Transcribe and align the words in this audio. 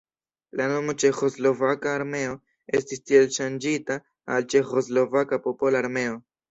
La 0.61 0.65
nomo 0.69 0.95
Ĉeĥoslovaka 1.03 1.93
armeo 1.99 2.33
estis 2.81 3.05
tiel 3.11 3.31
ŝanĝita 3.39 4.01
al 4.39 4.53
Ĉeĥoslovaka 4.55 5.45
popola 5.49 5.87
armeo. 5.89 6.23